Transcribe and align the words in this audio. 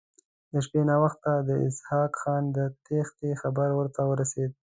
د 0.51 0.53
شپې 0.65 0.81
ناوخته 0.89 1.31
د 1.49 1.49
اسحق 1.67 2.11
خان 2.21 2.43
د 2.57 2.59
تېښتې 2.85 3.29
خبر 3.41 3.69
ورته 3.73 4.01
ورسېد. 4.09 4.51